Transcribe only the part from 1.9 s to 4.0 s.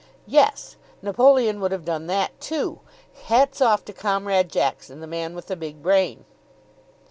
that, too. Hats off to